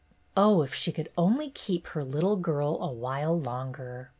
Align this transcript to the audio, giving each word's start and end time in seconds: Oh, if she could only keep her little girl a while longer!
Oh, 0.35 0.63
if 0.63 0.73
she 0.73 0.91
could 0.91 1.11
only 1.15 1.51
keep 1.51 1.85
her 1.89 2.03
little 2.03 2.35
girl 2.35 2.81
a 2.81 2.91
while 2.91 3.39
longer! 3.39 4.09